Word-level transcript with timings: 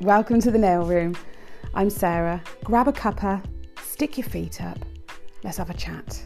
welcome 0.00 0.40
to 0.40 0.50
the 0.50 0.58
nail 0.58 0.82
room. 0.82 1.14
I'm 1.74 1.90
Sarah. 1.90 2.42
Grab 2.64 2.88
a 2.88 2.92
cuppa, 2.92 3.44
stick 3.82 4.16
your 4.16 4.26
feet 4.26 4.62
up. 4.62 4.78
Let's 5.44 5.58
have 5.58 5.68
a 5.68 5.74
chat. 5.74 6.24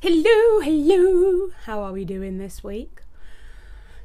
Hello, 0.00 0.60
hello. 0.60 1.50
How 1.64 1.82
are 1.82 1.92
we 1.92 2.06
doing 2.06 2.38
this 2.38 2.64
week? 2.64 3.02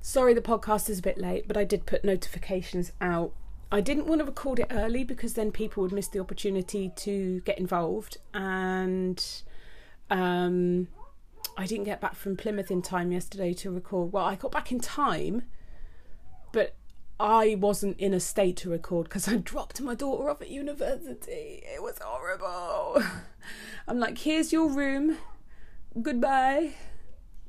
Sorry 0.02 0.34
the 0.34 0.42
podcast 0.42 0.90
is 0.90 1.00
a 1.00 1.02
bit 1.02 1.18
late, 1.18 1.48
but 1.48 1.56
I 1.56 1.64
did 1.64 1.86
put 1.86 2.04
notifications 2.04 2.92
out. 3.00 3.32
I 3.72 3.80
didn't 3.80 4.06
want 4.06 4.20
to 4.20 4.26
record 4.26 4.60
it 4.60 4.68
early 4.70 5.06
because 5.06 5.36
then 5.36 5.54
people 5.54 5.82
would 5.84 5.94
miss 5.94 6.10
the 6.10 6.20
opportunity 6.20 6.92
to 6.98 7.40
get 7.42 7.58
involved 7.58 8.18
and 8.34 9.26
um 10.10 10.90
I 11.56 11.66
didn't 11.68 11.86
get 11.86 12.02
back 12.02 12.16
from 12.16 12.36
Plymouth 12.36 12.72
in 12.72 12.82
time 12.82 13.12
yesterday 13.12 13.54
to 13.54 13.72
record. 13.72 14.12
Well, 14.12 14.26
I 14.26 14.36
got 14.36 14.52
back 14.52 14.72
in 14.72 14.80
time, 14.80 15.44
but 16.52 16.76
I 17.20 17.56
wasn't 17.60 18.00
in 18.00 18.14
a 18.14 18.20
state 18.20 18.58
to 18.58 18.72
record 18.72 19.06
because 19.06 19.28
I 19.28 19.38
dropped 19.38 19.80
my 19.80 19.94
daughter 19.94 20.30
off 20.30 20.42
at 20.42 20.50
university. 20.50 21.64
It 21.64 21.82
was 21.82 22.00
horrible. 22.02 23.04
I'm 23.88 24.00
like, 24.00 24.18
here's 24.18 24.52
your 24.52 24.68
room. 24.68 25.18
Goodbye. 26.02 26.72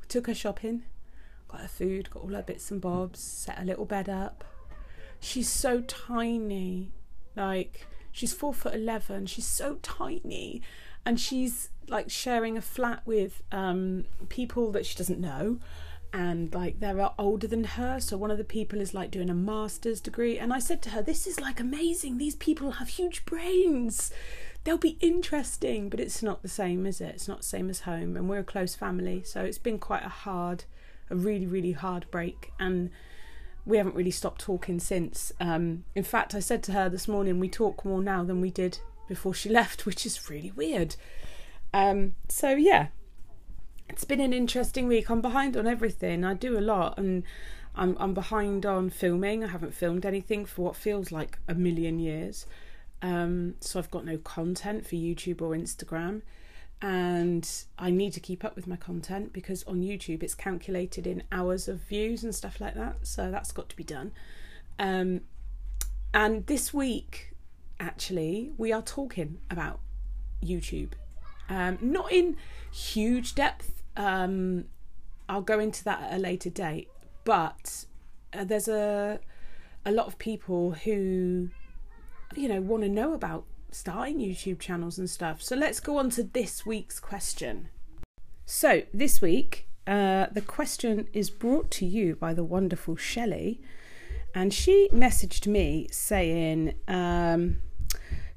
Took 0.09 0.27
her 0.27 0.35
shopping, 0.35 0.83
got 1.49 1.63
her 1.63 1.69
food, 1.69 2.11
got 2.11 2.23
all 2.23 2.35
her 2.35 2.43
bits 2.43 2.71
and 2.71 2.81
bobs, 2.81 3.21
set 3.21 3.59
a 3.59 3.65
little 3.65 3.87
bed 3.87 4.09
up. 4.09 4.45
She's 5.19 5.49
so 5.49 5.81
tiny. 5.81 6.93
Like, 7.35 7.87
she's 8.13 8.35
four 8.35 8.53
foot 8.53 8.75
eleven. 8.75 9.25
She's 9.25 9.47
so 9.47 9.79
tiny. 9.83 10.61
And 11.07 11.21
she's 11.21 11.71
like 11.89 12.11
sharing 12.11 12.57
a 12.57 12.63
flat 12.63 13.03
with 13.05 13.43
um, 13.53 14.05
people 14.29 14.73
that 14.73 14.87
she 14.87 14.97
doesn't 14.97 15.21
know. 15.21 15.59
And 16.13 16.55
like 16.55 16.79
they're 16.79 17.11
older 17.19 17.47
than 17.47 17.65
her. 17.65 17.99
So 18.01 18.17
one 18.17 18.31
of 18.31 18.39
the 18.39 18.45
people 18.45 18.81
is 18.81 18.95
like 18.95 19.11
doing 19.11 19.31
a 19.31 19.35
master's 19.35 20.01
degree. 20.01 20.39
And 20.39 20.53
i 20.53 20.61
said 20.61 20.81
to 20.83 20.91
her 20.91 21.03
this 21.03 21.27
is 21.27 21.41
like 21.41 21.59
amazing. 21.59 22.19
These 22.19 22.37
people 22.37 22.73
have 22.73 22.89
huge 22.89 23.25
brains. 23.25 24.13
They'll 24.63 24.79
be 24.79 24.97
interesting. 25.01 25.89
But 25.89 26.01
it's 26.01 26.23
not 26.23 26.43
the 26.43 26.49
same 26.49 26.87
is 26.87 27.01
it? 27.01 27.15
It's 27.17 27.29
not 27.29 27.39
the 27.39 27.47
same 27.47 27.69
as 27.69 27.81
home. 27.81 28.17
And 28.17 28.29
we're 28.29 28.39
a 28.39 28.45
close 28.45 28.75
family. 28.75 29.23
So 29.25 29.43
it's 29.43 29.59
been 29.59 29.79
quite 29.79 30.05
a 30.05 30.09
hard 30.09 30.65
a 31.11 31.17
really 31.17 31.47
really 31.47 31.73
hard 31.73 32.07
break. 32.13 32.53
And 32.61 32.91
we 33.67 33.77
haven't 33.79 33.97
really 33.97 34.11
stopped 34.13 34.41
talking 34.41 34.79
since. 34.79 35.33
Um, 35.41 35.85
in 35.97 36.05
fact 36.05 36.35
i 36.35 36.41
said 36.41 36.63
to 36.65 36.73
her 36.73 36.89
this 36.89 37.09
morning 37.09 37.41
we 37.41 37.49
talk 37.49 37.85
more 37.85 38.03
now 38.03 38.23
than 38.23 38.41
we 38.41 38.51
did 38.51 38.79
before 39.09 39.35
she 39.35 39.49
left 39.61 39.87
which 39.87 40.05
is 40.05 40.31
really 40.31 40.53
weird 40.53 40.97
um, 41.75 42.15
so 42.29 42.51
yeah, 42.51 42.87
it's 43.89 44.05
been 44.05 44.21
an 44.21 44.33
interesting 44.33 44.87
week. 44.87 45.11
I'm 45.11 45.21
behind 45.21 45.57
on 45.57 45.67
everything. 45.67 46.25
I 46.25 46.33
do 46.33 46.57
a 46.57 46.61
lot, 46.61 46.97
and 46.97 47.25
I'm 47.75 47.97
I'm 47.99 48.15
behind 48.15 48.65
on 48.65 48.91
filming. 48.91 49.43
I 49.43 49.49
haven't 49.49 49.75
filmed 49.75 50.07
anything 50.07 50.45
for 50.47 50.63
what 50.63 50.77
feels 50.77 51.11
like 51.11 51.37
a 51.49 51.55
million 51.55 51.99
years. 51.99 52.47
Um, 53.03 53.57
so 53.59 53.81
I've 53.81 53.91
got 53.91 54.05
no 54.05 54.19
content 54.19 54.87
for 54.87 54.95
YouTube 54.95 55.43
or 55.43 55.51
Instagram, 55.51 56.23
and 56.81 57.51
I 57.77 57.91
need 57.91 58.13
to 58.13 58.21
keep 58.21 58.45
up 58.45 58.55
with 58.55 58.69
my 58.69 58.77
content 58.77 59.33
because 59.33 59.65
on 59.65 59.83
YouTube 59.83 60.23
it's 60.23 60.37
calculated 60.37 61.09
in 61.09 61.25
hours 61.33 61.67
of 61.67 61.81
views 61.81 62.23
and 62.23 62.33
stuff 62.33 62.61
like 62.61 62.75
that. 62.77 62.99
So 63.03 63.33
that's 63.33 63.51
got 63.51 63.69
to 63.69 63.77
be 63.77 63.85
done. 63.85 64.13
Um, 64.79 65.23
and 66.15 66.47
this 66.47 66.73
week, 66.73 67.34
actually, 67.81 68.53
we 68.57 68.73
are 68.73 68.83
talking 68.83 69.39
about 69.51 69.81
YouTube 70.43 70.93
um, 71.49 71.79
not 71.81 72.13
in 72.13 72.37
huge 72.73 73.35
depth. 73.35 73.83
Um, 73.97 74.65
I'll 75.29 75.43
go 75.43 75.59
into 75.59 75.85
that 75.85 76.03
at 76.03 76.15
a 76.15 76.19
later 76.19 76.51
date. 76.51 76.89
But 77.25 77.87
uh, 78.33 78.45
there's 78.45 78.69
a 78.69 79.21
a 79.87 79.93
lot 79.93 80.07
of 80.07 80.19
people 80.19 80.73
who, 80.73 81.51
you 82.35 82.49
know, 82.49 82.61
want 82.61 82.83
to 82.83 82.89
know 82.89 83.13
about 83.13 83.45
starting 83.71 84.19
YouTube 84.19 84.59
channels 84.59 84.99
and 84.99 85.09
stuff. 85.09 85.43
So 85.43 85.57
let's 85.57 85.81
go 85.81 85.99
on 85.99 86.11
to 86.11 86.23
this 86.23 86.65
week's 86.65 87.01
question. 87.01 87.69
So 88.47 88.83
this 88.93 89.21
week, 89.21 89.69
uh, 89.87 90.27
the 90.33 90.41
question 90.41 91.09
is 91.13 91.29
brought 91.29 91.71
to 91.73 91.87
you 91.87 92.17
by 92.17 92.33
the 92.33 92.45
wonderful 92.45 92.97
Shelley, 92.97 93.61
and 94.35 94.53
she 94.53 94.89
messaged 94.93 95.47
me 95.47 95.89
saying. 95.91 96.75
Um, 96.89 97.61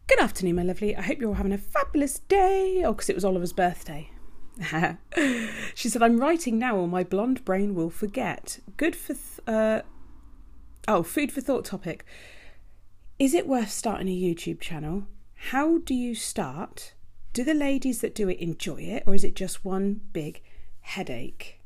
Good 0.07 0.21
afternoon, 0.21 0.55
my 0.55 0.63
lovely. 0.63 0.95
I 0.95 1.01
hope 1.01 1.19
you're 1.19 1.27
all 1.27 1.35
having 1.35 1.51
a 1.51 1.57
fabulous 1.57 2.19
day. 2.19 2.81
Oh, 2.85 2.93
because 2.93 3.09
it 3.09 3.15
was 3.15 3.25
Oliver's 3.25 3.51
birthday. 3.51 4.09
she 5.75 5.89
said, 5.89 6.01
I'm 6.01 6.17
writing 6.17 6.57
now 6.57 6.77
or 6.77 6.87
my 6.87 7.03
blonde 7.03 7.43
brain 7.43 7.75
will 7.75 7.89
forget. 7.89 8.59
Good 8.77 8.95
for. 8.95 9.15
Th- 9.15 9.41
uh, 9.45 9.81
oh, 10.87 11.03
food 11.03 11.33
for 11.33 11.41
thought 11.41 11.65
topic. 11.65 12.05
Is 13.19 13.33
it 13.33 13.49
worth 13.49 13.69
starting 13.69 14.07
a 14.07 14.11
YouTube 14.11 14.61
channel? 14.61 15.07
How 15.51 15.79
do 15.79 15.93
you 15.93 16.15
start? 16.15 16.93
Do 17.33 17.43
the 17.43 17.53
ladies 17.53 17.99
that 17.99 18.15
do 18.15 18.29
it 18.29 18.39
enjoy 18.39 18.81
it, 18.83 19.03
or 19.05 19.13
is 19.13 19.25
it 19.25 19.35
just 19.35 19.65
one 19.65 19.99
big 20.13 20.41
headache? 20.79 21.59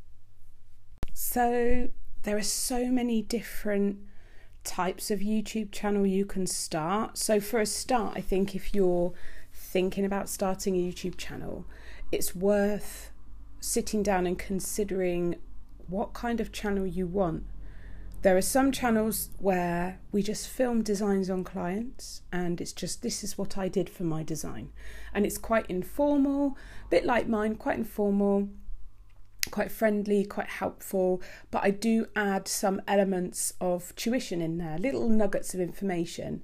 So, 1.14 1.90
there 2.24 2.38
are 2.38 2.42
so 2.42 2.86
many 2.88 3.22
different 3.22 4.00
types 4.64 5.12
of 5.12 5.20
YouTube 5.20 5.72
channel 5.72 6.06
you 6.06 6.26
can 6.26 6.46
start. 6.48 7.18
So, 7.18 7.40
for 7.40 7.60
a 7.60 7.66
start, 7.66 8.14
I 8.16 8.22
think 8.22 8.56
if 8.56 8.74
you're 8.74 9.14
thinking 9.54 10.06
about 10.06 10.30
starting 10.30 10.76
a 10.76 10.80
YouTube 10.80 11.18
channel, 11.18 11.66
it's 12.12 12.36
worth 12.36 13.12
sitting 13.60 14.04
down 14.04 14.26
and 14.26 14.38
considering 14.38 15.36
what 15.88 16.14
kind 16.14 16.40
of 16.40 16.52
channel 16.52 16.86
you 16.86 17.08
want. 17.08 17.44
There 18.22 18.38
are 18.38 18.42
some 18.42 18.72
channels 18.72 19.30
where 19.40 20.00
we 20.12 20.22
just 20.22 20.48
film 20.48 20.84
designs 20.84 21.30
on 21.30 21.44
clients 21.44 22.22
and 22.32 22.62
it's 22.62 22.72
just 22.72 23.02
this 23.02 23.24
is 23.24 23.38
what 23.38 23.58
I 23.58 23.68
did 23.68 23.90
for 23.90 24.04
my 24.04 24.22
design. 24.22 24.70
And 25.14 25.26
it's 25.26 25.40
quite 25.40 25.66
informal, 25.68 26.58
a 26.86 26.90
bit 26.90 27.04
like 27.04 27.28
mine, 27.28 27.56
quite 27.56 27.80
informal 27.80 28.50
quite 29.50 29.72
friendly, 29.72 30.24
quite 30.24 30.48
helpful, 30.48 31.22
but 31.50 31.64
I 31.64 31.72
do 31.72 32.06
add 32.16 32.48
some 32.48 32.82
elements 32.88 33.54
of 33.60 33.96
tuition 33.96 34.42
in 34.42 34.58
there, 34.58 34.78
little 34.78 35.10
nuggets 35.10 35.54
of 35.54 35.60
information. 35.60 36.44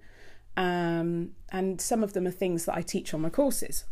Um, 0.55 1.31
and 1.51 1.79
some 1.79 2.03
of 2.03 2.13
them 2.13 2.25
are 2.25 2.31
things 2.31 2.65
that 2.65 2.75
I 2.75 2.81
teach 2.81 3.13
on 3.13 3.21
my 3.21 3.29
courses. 3.29 3.85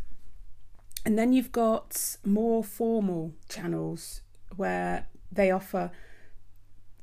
And 1.04 1.16
then 1.16 1.32
you've 1.32 1.52
got 1.52 2.16
more 2.24 2.64
formal 2.64 3.32
channels 3.48 4.22
where 4.56 5.06
they 5.30 5.52
offer 5.52 5.92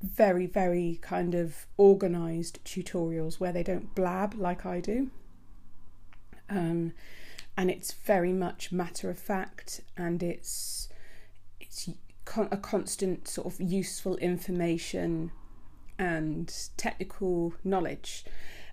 very, 0.02 0.46
very 0.46 1.00
kind 1.02 1.34
of 1.34 1.66
organized 1.78 2.60
tutorials 2.66 3.40
where 3.40 3.54
they 3.54 3.64
don't 3.64 3.96
blab 3.96 4.34
like 4.34 4.66
I 4.66 4.82
do. 4.82 5.10
Um, 6.50 6.92
and 7.56 7.72
it's 7.72 7.94
very 7.94 8.34
much 8.34 8.74
matter 8.74 9.10
of 9.10 9.18
fact 9.18 9.82
and 9.96 10.22
it's 10.22 10.90
it's 11.74 11.90
a 12.52 12.58
constant 12.58 13.28
sort 13.28 13.48
of 13.48 13.60
useful 13.60 14.16
information 14.18 15.32
and 15.98 16.54
technical 16.78 17.54
knowledge. 17.64 18.24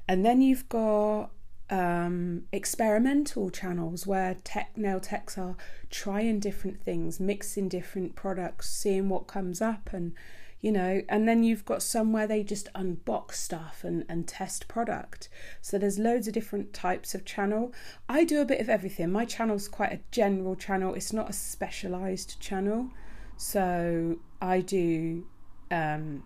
And 0.06 0.25
then 0.25 0.43
you've 0.43 0.69
got 0.69 1.31
um, 1.71 2.43
experimental 2.53 3.50
channels 3.50 4.06
where 4.06 4.37
tech 4.44 4.77
nail 4.77 5.00
techs 5.00 5.38
are 5.38 5.56
trying 5.88 6.41
different 6.41 6.83
things, 6.83 7.19
mixing 7.19 7.69
different 7.69 8.16
products, 8.16 8.71
seeing 8.71 9.09
what 9.09 9.27
comes 9.27 9.62
up, 9.62 9.91
and 9.93 10.12
you 10.60 10.72
know. 10.72 11.03
And 11.09 11.28
then 11.28 11.43
you've 11.43 11.65
got 11.65 11.82
some 11.82 12.12
where 12.12 12.26
they 12.26 12.43
just 12.43 12.72
unbox 12.75 13.32
stuff 13.32 13.82
and 13.84 14.04
and 14.09 14.26
test 14.26 14.69
product. 14.69 15.28
So 15.60 15.78
there's 15.78 15.98
loads 15.98 16.28
of 16.28 16.34
different 16.34 16.72
types 16.72 17.15
of 17.15 17.25
channel. 17.25 17.72
I 18.09 18.25
do 18.25 18.41
a 18.41 18.44
bit 18.44 18.60
of 18.60 18.69
everything. 18.69 19.10
My 19.10 19.25
channel's 19.25 19.69
quite 19.69 19.93
a 19.93 20.00
general 20.10 20.56
channel. 20.56 20.94
It's 20.94 21.12
not 21.12 21.31
a 21.31 21.34
specialized 21.34 22.41
channel. 22.41 22.91
So 23.37 24.19
I 24.43 24.60
do 24.60 25.26
um, 25.70 26.25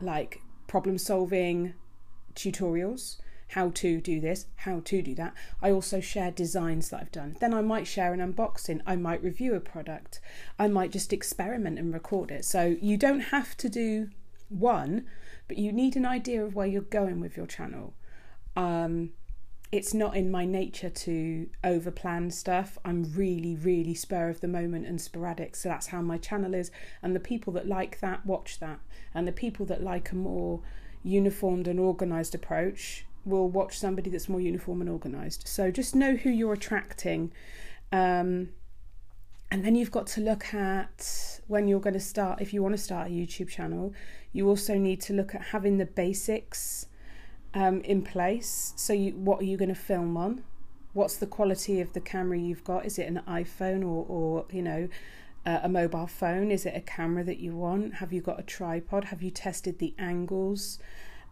like 0.00 0.42
problem 0.66 0.98
solving 0.98 1.74
tutorials, 2.34 3.16
how 3.48 3.70
to 3.70 4.00
do 4.00 4.20
this, 4.20 4.46
how 4.56 4.80
to 4.80 5.02
do 5.02 5.14
that. 5.14 5.34
I 5.62 5.70
also 5.70 6.00
share 6.00 6.30
designs 6.30 6.90
that 6.90 7.00
I've 7.00 7.12
done. 7.12 7.36
Then 7.40 7.54
I 7.54 7.62
might 7.62 7.86
share 7.86 8.12
an 8.12 8.20
unboxing, 8.20 8.80
I 8.86 8.96
might 8.96 9.22
review 9.22 9.54
a 9.54 9.60
product, 9.60 10.20
I 10.58 10.68
might 10.68 10.92
just 10.92 11.12
experiment 11.12 11.78
and 11.78 11.92
record 11.92 12.30
it. 12.30 12.44
So 12.44 12.76
you 12.80 12.96
don't 12.96 13.20
have 13.20 13.56
to 13.58 13.68
do 13.68 14.10
one, 14.48 15.06
but 15.46 15.58
you 15.58 15.72
need 15.72 15.96
an 15.96 16.06
idea 16.06 16.44
of 16.44 16.54
where 16.54 16.66
you're 16.66 16.82
going 16.82 17.20
with 17.20 17.36
your 17.36 17.46
channel. 17.46 17.94
Um, 18.56 19.10
it's 19.70 19.92
not 19.92 20.16
in 20.16 20.30
my 20.30 20.46
nature 20.46 20.88
to 20.88 21.48
overplan 21.62 22.32
stuff. 22.32 22.78
I'm 22.84 23.12
really, 23.14 23.54
really 23.54 23.94
spur 23.94 24.30
of 24.30 24.40
the 24.40 24.48
moment 24.48 24.86
and 24.86 24.98
sporadic. 24.98 25.56
So 25.56 25.68
that's 25.68 25.88
how 25.88 26.00
my 26.00 26.16
channel 26.16 26.54
is. 26.54 26.70
And 27.02 27.14
the 27.14 27.20
people 27.20 27.52
that 27.52 27.68
like 27.68 28.00
that 28.00 28.24
watch 28.24 28.60
that. 28.60 28.80
And 29.14 29.28
the 29.28 29.32
people 29.32 29.66
that 29.66 29.82
like 29.82 30.10
a 30.10 30.16
more 30.16 30.60
uniformed 31.02 31.68
and 31.68 31.78
organized 31.78 32.34
approach 32.34 33.04
will 33.24 33.48
watch 33.48 33.78
somebody 33.78 34.10
that's 34.10 34.28
more 34.28 34.40
uniform 34.40 34.80
and 34.80 34.90
organized. 34.90 35.46
So 35.46 35.70
just 35.70 35.94
know 35.94 36.16
who 36.16 36.30
you're 36.30 36.52
attracting. 36.52 37.32
Um, 37.92 38.50
and 39.50 39.64
then 39.64 39.74
you've 39.74 39.90
got 39.90 40.06
to 40.08 40.20
look 40.20 40.52
at 40.52 41.40
when 41.46 41.68
you're 41.68 41.80
going 41.80 41.94
to 41.94 42.00
start, 42.00 42.40
if 42.40 42.52
you 42.52 42.62
want 42.62 42.74
to 42.76 42.82
start 42.82 43.08
a 43.08 43.10
YouTube 43.10 43.48
channel, 43.48 43.94
you 44.32 44.46
also 44.48 44.74
need 44.74 45.00
to 45.02 45.12
look 45.12 45.34
at 45.34 45.42
having 45.42 45.78
the 45.78 45.86
basics 45.86 46.86
um, 47.54 47.80
in 47.80 48.02
place. 48.02 48.74
So, 48.76 48.92
you, 48.92 49.12
what 49.12 49.40
are 49.40 49.44
you 49.44 49.56
going 49.56 49.70
to 49.70 49.74
film 49.74 50.16
on? 50.16 50.44
What's 50.92 51.16
the 51.16 51.26
quality 51.26 51.80
of 51.80 51.92
the 51.94 52.00
camera 52.00 52.38
you've 52.38 52.64
got? 52.64 52.84
Is 52.84 52.98
it 52.98 53.08
an 53.08 53.22
iPhone 53.26 53.82
or, 53.82 54.04
or 54.08 54.46
you 54.50 54.62
know, 54.62 54.88
uh, 55.46 55.60
a 55.62 55.68
mobile 55.68 56.06
phone? 56.06 56.50
Is 56.50 56.66
it 56.66 56.74
a 56.76 56.80
camera 56.80 57.24
that 57.24 57.38
you 57.38 57.56
want? 57.56 57.94
Have 57.94 58.12
you 58.12 58.20
got 58.20 58.38
a 58.38 58.42
tripod? 58.42 59.04
Have 59.04 59.22
you 59.22 59.30
tested 59.30 59.78
the 59.78 59.94
angles? 59.98 60.78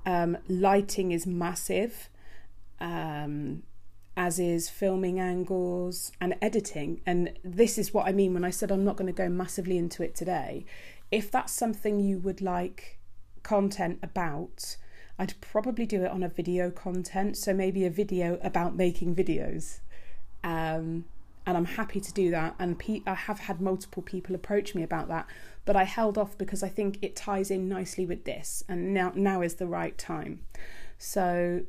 Um, 0.07 0.39
lighting 0.49 1.13
is 1.13 1.27
massive. 1.27 2.09
Um, 2.81 3.65
as 4.17 4.39
is 4.39 4.71
filming 4.71 5.21
angles 5.21 6.11
and 6.21 6.35
editing. 6.41 7.01
And 7.05 7.33
this 7.45 7.77
is 7.77 7.93
what 7.93 8.07
I 8.07 8.13
mean 8.13 8.33
when 8.33 8.45
I 8.45 8.51
said 8.51 8.71
I'm 8.71 8.85
not 8.85 8.97
going 8.97 9.13
to 9.13 9.13
go 9.13 9.29
massively 9.29 9.77
into 9.77 10.03
it 10.03 10.15
today. 10.15 10.65
If 11.11 11.31
that's 11.31 11.53
something 11.53 12.01
you 12.01 12.19
would 12.19 12.41
like 12.41 12.99
content 13.43 13.99
about, 14.03 14.77
I'd 15.19 15.39
probably 15.41 15.87
do 15.87 16.05
it 16.05 16.11
on 16.11 16.23
a 16.23 16.29
video 16.29 16.71
content. 16.71 17.37
So 17.37 17.53
maybe 17.53 17.85
a 17.85 17.91
video 17.91 18.39
about 18.43 18.75
making 18.75 19.15
videos. 19.15 19.81
Um, 20.43 21.05
and 21.47 21.57
I'm 21.57 21.65
happy 21.65 22.01
to 22.01 22.13
do 22.13 22.31
that. 22.33 22.57
And 22.59 22.79
pe- 22.79 23.03
I 23.07 23.15
have 23.15 23.41
had 23.41 23.61
multiple 23.61 24.03
people 24.03 24.35
approach 24.35 24.75
me 24.75 24.83
about 24.83 25.09
that, 25.09 25.27
but 25.65 25.77
I 25.77 25.85
held 25.85 26.19
off 26.19 26.37
because 26.37 26.63
I 26.63 26.69
think 26.69 26.99
it 27.03 27.15
ties 27.15 27.51
in 27.51 27.69
nicely 27.69 28.05
with 28.05 28.25
this, 28.25 28.65
and 28.69 28.93
now 28.93 29.13
now 29.15 29.43
is 29.43 29.55
the 29.55 29.67
right 29.67 29.97
time. 29.97 30.41
So 30.99 31.63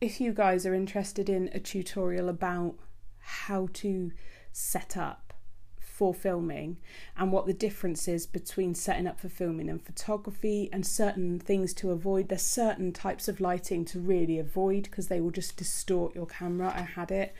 if 0.00 0.20
you 0.20 0.32
guys 0.32 0.66
are 0.66 0.74
interested 0.74 1.28
in 1.28 1.50
a 1.52 1.60
tutorial 1.60 2.28
about 2.28 2.74
how 3.18 3.68
to 3.72 4.10
set 4.50 4.96
up 4.96 5.32
for 5.78 6.12
filming 6.12 6.78
and 7.16 7.30
what 7.30 7.46
the 7.46 7.52
difference 7.52 8.08
is 8.08 8.26
between 8.26 8.74
setting 8.74 9.06
up 9.06 9.20
for 9.20 9.28
filming 9.28 9.68
and 9.68 9.84
photography 9.84 10.68
and 10.72 10.84
certain 10.84 11.38
things 11.38 11.72
to 11.72 11.90
avoid 11.90 12.28
there's 12.28 12.42
certain 12.42 12.92
types 12.92 13.28
of 13.28 13.40
lighting 13.40 13.84
to 13.84 14.00
really 14.00 14.38
avoid 14.38 14.82
because 14.84 15.06
they 15.06 15.20
will 15.20 15.30
just 15.30 15.56
distort 15.56 16.14
your 16.14 16.26
camera 16.26 16.72
i 16.74 16.80
had 16.80 17.12
it 17.12 17.34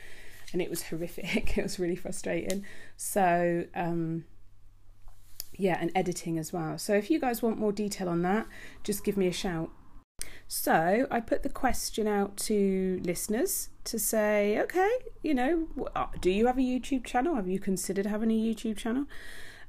and 0.53 0.61
it 0.61 0.69
was 0.69 0.83
horrific 0.83 1.57
it 1.57 1.63
was 1.63 1.79
really 1.79 1.95
frustrating 1.95 2.65
so 2.95 3.65
um 3.75 4.23
yeah 5.55 5.77
and 5.79 5.91
editing 5.93 6.39
as 6.39 6.53
well 6.53 6.77
so 6.77 6.93
if 6.93 7.11
you 7.11 7.19
guys 7.19 7.41
want 7.41 7.59
more 7.59 7.71
detail 7.71 8.07
on 8.07 8.21
that 8.21 8.47
just 8.83 9.03
give 9.03 9.17
me 9.17 9.27
a 9.27 9.33
shout 9.33 9.69
so 10.47 11.07
I 11.09 11.19
put 11.19 11.41
the 11.41 11.49
question 11.49 12.07
out 12.07 12.37
to 12.37 13.01
listeners 13.03 13.69
to 13.85 13.97
say, 13.97 14.59
okay, 14.59 14.89
you 15.23 15.33
know, 15.33 15.67
uh, 15.95 16.07
do 16.21 16.29
you 16.29 16.45
have 16.47 16.57
a 16.57 16.61
YouTube 16.61 17.05
channel? 17.05 17.35
Have 17.35 17.47
you 17.47 17.59
considered 17.59 18.05
having 18.05 18.29
a 18.29 18.33
YouTube 18.35 18.77
channel? 18.77 19.05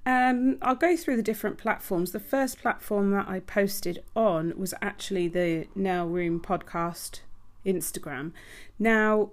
Um, 0.06 0.58
I'll 0.60 0.75
go 0.75 0.96
through 0.96 1.16
the 1.16 1.22
different 1.22 1.56
platforms. 1.56 2.12
The 2.12 2.20
first 2.20 2.58
platform 2.58 3.12
that 3.12 3.26
I 3.26 3.40
posted 3.40 4.04
on 4.14 4.52
was 4.58 4.75
actually 4.82 5.28
the 5.28 5.66
Nail 5.75 6.06
Room 6.06 6.38
podcast 6.40 7.20
Instagram. 7.64 8.32
Now, 8.78 9.31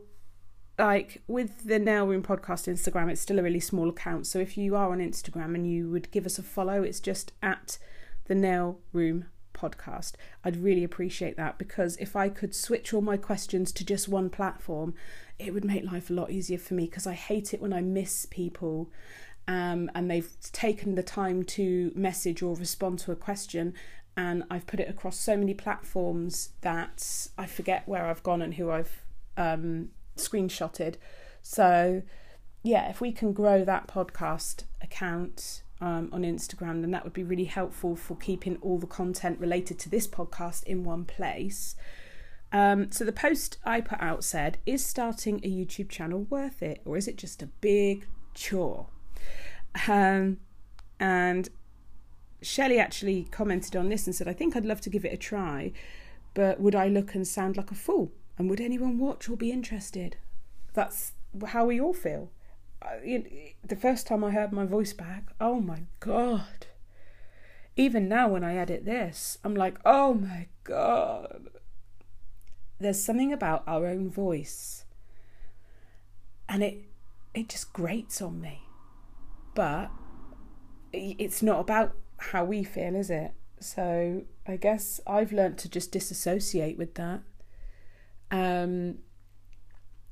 like 0.82 1.22
with 1.28 1.66
the 1.66 1.78
Nail 1.78 2.08
Room 2.08 2.24
podcast 2.24 2.68
Instagram, 2.68 3.12
it's 3.12 3.22
still 3.22 3.38
a 3.38 3.44
really 3.44 3.60
small 3.60 3.88
account. 3.88 4.26
So 4.26 4.40
if 4.40 4.58
you 4.58 4.76
are 4.76 4.92
on 4.92 4.98
Instagram 4.98 5.54
and 5.54 5.72
you 5.72 5.88
would 5.92 6.10
give 6.10 6.26
us 6.26 6.40
a 6.40 6.44
follow, 6.44 6.82
it's 6.82 7.00
just 7.00 7.34
at 7.44 7.78
the 8.26 8.34
Nail 8.34 8.80
Room 8.92 9.26
podcast. 9.54 10.14
I'd 10.44 10.58
really 10.58 10.84
appreciate 10.84 11.38
that 11.38 11.60
because 11.60 11.98
if 11.98 12.16
I 12.16 12.30
could 12.30 12.56
switch 12.56 12.96
all 12.96 13.02
my 13.02 13.16
questions 13.16 13.72
to 13.74 13.86
just 13.86 14.10
one 14.10 14.32
platform, 14.32 14.96
it 15.38 15.54
would 15.54 15.64
make 15.64 15.84
life 15.84 16.10
a 16.10 16.14
lot 16.14 16.32
easier 16.32 16.58
for 16.58 16.74
me 16.74 16.86
because 16.86 17.06
I 17.06 17.14
hate 17.14 17.54
it 17.54 17.62
when 17.62 17.74
I 17.74 17.82
miss 17.82 18.26
people 18.26 18.90
um, 19.48 19.92
and 19.94 20.10
they've 20.10 20.36
taken 20.52 20.96
the 20.96 21.04
time 21.04 21.44
to 21.44 21.92
message 21.94 22.42
or 22.42 22.56
respond 22.56 22.98
to 23.00 23.12
a 23.12 23.16
question 23.16 23.76
and 24.18 24.44
I've 24.50 24.66
put 24.66 24.80
it 24.80 24.90
across 24.90 25.20
so 25.20 25.38
many 25.38 25.54
platforms 25.54 26.54
that 26.62 27.28
I 27.38 27.46
forget 27.46 27.88
where 27.88 28.08
I've 28.08 28.24
gone 28.24 28.42
and 28.42 28.56
who 28.56 28.72
I've 28.72 29.06
um, 29.38 29.90
screenshotted. 30.16 30.96
So, 31.42 32.04
yeah, 32.64 32.90
if 32.90 33.02
we 33.02 33.12
can 33.12 33.34
grow 33.34 33.64
that 33.66 33.88
podcast 33.88 34.64
account 34.82 35.64
um, 35.80 36.10
on 36.12 36.22
Instagram, 36.22 36.82
then 36.82 36.92
that 36.92 37.04
would 37.04 37.14
be 37.14 37.24
really 37.24 37.46
helpful 37.46 37.96
for 37.96 38.16
keeping 38.16 38.58
all 38.62 38.78
the 38.78 38.88
content 38.88 39.40
related 39.40 39.80
to 39.80 39.90
this 39.90 40.08
podcast 40.08 40.64
in 40.64 40.84
one 40.84 41.06
place. 41.06 41.76
Um, 42.54 42.92
so 42.92 43.04
the 43.04 43.14
post 43.14 43.58
I 43.64 43.82
put 43.82 44.02
out 44.02 44.24
said, 44.24 44.58
"Is 44.66 44.86
starting 44.86 45.40
a 45.44 45.50
YouTube 45.50 45.90
channel 45.90 46.28
worth 46.30 46.62
it, 46.62 46.82
or 46.86 46.98
is 46.98 47.08
it 47.08 47.18
just 47.18 47.42
a 47.42 47.48
big 47.48 48.08
chore?" 48.34 48.88
Um, 49.88 50.38
and 51.00 51.50
Shelley 52.42 52.78
actually 52.78 53.28
commented 53.32 53.76
on 53.76 53.90
this 53.90 54.06
and 54.06 54.16
said, 54.16 54.28
"I 54.28 54.34
think 54.34 54.56
I'd 54.56 54.66
love 54.66 54.82
to 54.82 54.90
give 54.90 55.06
it 55.06 55.14
a 55.14 55.18
try, 55.18 55.72
but 56.34 56.60
would 56.60 56.76
I 56.76 56.88
look 56.90 57.16
and 57.16 57.26
sound 57.28 57.56
like 57.56 57.72
a 57.72 57.76
fool? 57.76 58.12
And 58.42 58.50
would 58.50 58.60
anyone 58.60 58.98
watch 58.98 59.30
or 59.30 59.38
be 59.38 59.52
interested?" 59.52 60.18
That's 60.74 61.14
how 61.46 61.66
we 61.66 61.80
all 61.80 61.94
feel 61.94 62.32
the 62.82 63.76
first 63.80 64.08
time 64.08 64.24
I 64.24 64.32
heard 64.32 64.52
my 64.52 64.66
voice 64.66 64.94
back, 64.94 65.32
oh 65.40 65.60
my 65.60 65.84
god. 66.00 66.68
Even 67.76 68.10
now, 68.10 68.28
when 68.28 68.44
I 68.44 68.56
edit 68.56 68.86
this, 68.86 69.38
I'm 69.44 69.56
like, 69.56 69.78
oh 69.86 70.14
my 70.14 70.48
god. 70.64 71.50
There's 72.80 73.02
something 73.02 73.32
about 73.32 73.64
our 73.68 73.86
own 73.86 74.10
voice, 74.10 74.86
and 76.50 76.64
it 76.64 76.84
it 77.34 77.48
just 77.50 77.72
grates 77.72 78.22
on 78.22 78.42
me. 78.42 78.64
But 79.54 79.92
it's 80.92 81.44
not 81.44 81.60
about 81.60 81.96
how 82.18 82.44
we 82.44 82.64
feel, 82.64 82.96
is 82.96 83.10
it? 83.10 83.34
So 83.60 84.24
I 84.48 84.58
guess 84.58 85.00
I've 85.06 85.32
learned 85.32 85.60
to 85.60 85.70
just 85.70 85.92
disassociate 85.92 86.78
with 86.78 86.96
that. 86.96 87.22
Um, 88.32 89.00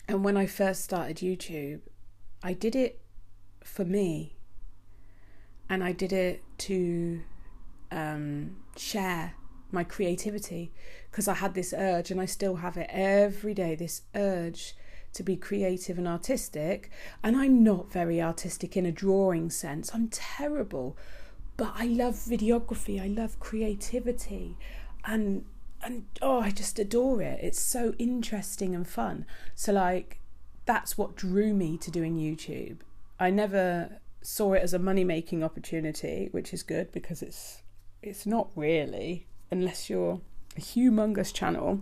and 0.08 0.24
when 0.24 0.36
I 0.38 0.46
first 0.46 0.84
started 0.84 1.18
YouTube, 1.18 1.80
I 2.44 2.54
did 2.54 2.76
it 2.76 3.02
for 3.64 3.86
me 3.86 4.36
and 5.70 5.84
I 5.84 5.92
did 5.92 6.12
it 6.12 6.44
to 6.60 7.22
um, 7.92 8.58
share 8.76 9.36
my 9.72 9.84
creativity 9.84 10.72
because 11.10 11.28
I 11.28 11.36
had 11.36 11.54
this 11.54 11.74
urge 11.78 12.12
and 12.12 12.20
I 12.20 12.26
still 12.26 12.58
have 12.58 12.76
it 12.76 12.90
every 12.90 13.54
day 13.54 13.76
this 13.76 14.02
urge 14.16 14.76
to 15.14 15.24
be 15.24 15.36
creative 15.36 15.98
and 15.98 16.08
artistic. 16.08 16.90
And 17.24 17.38
I'm 17.38 17.64
not 17.64 17.92
very 17.92 18.22
artistic 18.22 18.76
in 18.76 18.86
a 18.86 18.92
drawing 18.92 19.50
sense, 19.50 19.92
I'm 19.94 20.08
terrible. 20.10 20.98
But 21.58 21.74
I 21.76 21.86
love 21.86 22.16
videography, 22.16 23.02
I 23.02 23.08
love 23.08 23.40
creativity, 23.40 24.58
and 25.06 25.46
and 25.84 26.06
oh, 26.22 26.40
I 26.40 26.52
just 26.52 26.80
adore 26.80 27.22
it. 27.22 27.40
It's 27.42 27.60
so 27.60 27.94
interesting 27.98 28.76
and 28.76 28.88
fun. 28.88 29.26
So, 29.56 29.72
like, 29.74 30.20
that's 30.66 30.98
what 30.98 31.16
drew 31.16 31.54
me 31.54 31.78
to 31.78 31.92
doing 31.92 32.18
YouTube. 32.18 32.80
I 33.20 33.30
never 33.30 34.00
saw 34.22 34.54
it 34.54 34.62
as 34.62 34.74
a 34.74 34.80
money 34.80 35.04
making 35.04 35.44
opportunity, 35.44 36.30
which 36.32 36.54
is 36.54 36.64
good 36.64 36.92
because 36.92 37.22
it's 37.22 37.64
it's 38.02 38.26
not 38.26 38.50
really 38.56 39.28
unless 39.52 39.90
you're 39.90 40.22
a 40.56 40.62
humongous 40.62 41.34
channel. 41.34 41.82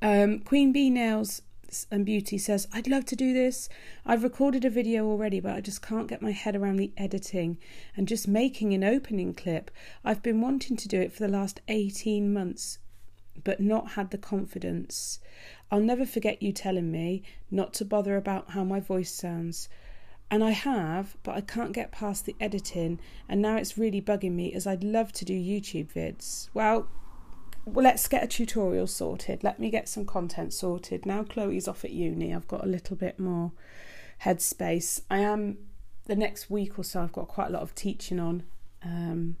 Um, 0.00 0.40
Queen 0.40 0.72
Bee 0.72 0.90
Nails 0.90 1.42
and 1.90 2.04
Beauty 2.06 2.38
says, 2.38 2.66
I'd 2.72 2.88
love 2.88 3.04
to 3.06 3.16
do 3.16 3.32
this. 3.32 3.68
I've 4.06 4.22
recorded 4.22 4.64
a 4.64 4.70
video 4.70 5.06
already, 5.06 5.40
but 5.40 5.54
I 5.54 5.60
just 5.60 5.82
can't 5.82 6.08
get 6.08 6.22
my 6.22 6.32
head 6.32 6.56
around 6.56 6.76
the 6.76 6.92
editing 6.96 7.58
and 7.96 8.08
just 8.08 8.26
making 8.26 8.72
an 8.72 8.84
opening 8.84 9.34
clip. 9.34 9.70
I've 10.04 10.22
been 10.22 10.40
wanting 10.40 10.76
to 10.76 10.88
do 10.88 11.00
it 11.00 11.12
for 11.12 11.20
the 11.20 11.32
last 11.32 11.60
18 11.68 12.32
months, 12.32 12.78
but 13.44 13.60
not 13.60 13.92
had 13.92 14.10
the 14.10 14.18
confidence. 14.18 15.20
I'll 15.70 15.80
never 15.80 16.06
forget 16.06 16.42
you 16.42 16.52
telling 16.52 16.90
me 16.90 17.22
not 17.50 17.74
to 17.74 17.84
bother 17.84 18.16
about 18.16 18.50
how 18.50 18.64
my 18.64 18.80
voice 18.80 19.12
sounds. 19.12 19.68
And 20.30 20.44
I 20.44 20.50
have, 20.50 21.16
but 21.22 21.36
I 21.36 21.40
can't 21.40 21.72
get 21.72 21.92
past 21.92 22.26
the 22.26 22.36
editing, 22.40 23.00
and 23.28 23.40
now 23.40 23.56
it's 23.56 23.78
really 23.78 24.02
bugging 24.02 24.32
me 24.32 24.52
as 24.52 24.66
I'd 24.66 24.84
love 24.84 25.12
to 25.12 25.24
do 25.24 25.32
YouTube 25.32 25.92
vids. 25.92 26.48
Well, 26.52 26.88
well, 27.72 27.84
let's 27.84 28.08
get 28.08 28.24
a 28.24 28.26
tutorial 28.26 28.86
sorted. 28.86 29.44
Let 29.44 29.58
me 29.58 29.70
get 29.70 29.88
some 29.88 30.04
content 30.04 30.52
sorted. 30.52 31.06
Now 31.06 31.22
Chloe's 31.22 31.68
off 31.68 31.84
at 31.84 31.90
uni, 31.90 32.34
I've 32.34 32.48
got 32.48 32.64
a 32.64 32.68
little 32.68 32.96
bit 32.96 33.18
more 33.18 33.52
headspace. 34.24 35.02
I 35.10 35.18
am, 35.18 35.58
the 36.06 36.16
next 36.16 36.50
week 36.50 36.78
or 36.78 36.84
so, 36.84 37.02
I've 37.02 37.12
got 37.12 37.28
quite 37.28 37.48
a 37.48 37.52
lot 37.52 37.62
of 37.62 37.74
teaching 37.74 38.18
on. 38.18 38.42
Um, 38.82 39.36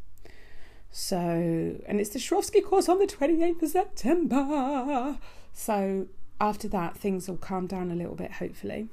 so, 0.90 1.18
and 1.18 2.00
it's 2.00 2.10
the 2.10 2.18
Swarovski 2.18 2.64
course 2.64 2.88
on 2.88 2.98
the 2.98 3.06
28th 3.06 3.62
of 3.62 3.70
September. 3.70 5.18
So 5.52 6.06
after 6.40 6.68
that, 6.68 6.96
things 6.96 7.28
will 7.28 7.36
calm 7.36 7.66
down 7.66 7.90
a 7.90 7.94
little 7.94 8.14
bit, 8.14 8.32
hopefully. 8.32 8.88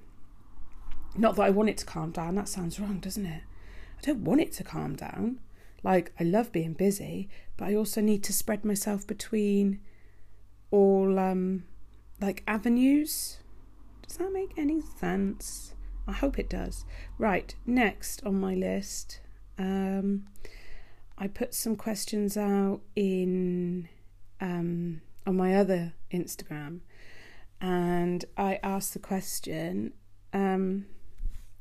Not 1.17 1.35
that 1.35 1.43
I 1.43 1.49
want 1.51 1.69
it 1.69 1.77
to 1.77 1.85
calm 1.85 2.11
down, 2.11 2.35
that 2.35 2.49
sounds 2.49 2.79
wrong, 2.79 2.99
doesn't 2.99 3.25
it? 3.25 3.43
I 3.97 4.01
don't 4.01 4.23
want 4.23 4.41
it 4.41 4.51
to 4.53 4.63
calm 4.63 4.95
down. 4.95 5.39
Like, 5.85 6.11
I 6.19 6.23
love 6.23 6.51
being 6.51 6.73
busy, 6.73 7.29
but 7.57 7.67
I 7.67 7.75
also 7.75 8.01
need 8.01 8.23
to 8.23 8.33
spread 8.33 8.65
myself 8.65 9.05
between 9.05 9.81
all, 10.71 11.19
um, 11.19 11.65
like, 12.19 12.41
avenues. 12.47 13.37
Does 14.01 14.17
that 14.17 14.33
make 14.33 14.53
any 14.57 14.81
sense? 14.81 15.75
I 16.07 16.13
hope 16.13 16.39
it 16.39 16.49
does. 16.49 16.85
Right, 17.19 17.53
next 17.67 18.25
on 18.25 18.39
my 18.39 18.55
list, 18.55 19.19
um, 19.59 20.25
I 21.19 21.27
put 21.27 21.53
some 21.53 21.75
questions 21.75 22.35
out 22.35 22.81
in 22.95 23.87
um, 24.41 25.01
on 25.27 25.37
my 25.37 25.55
other 25.55 25.93
Instagram, 26.11 26.79
and 27.61 28.25
I 28.35 28.59
asked 28.63 28.93
the 28.93 28.99
question. 28.99 29.93
Um, 30.33 30.87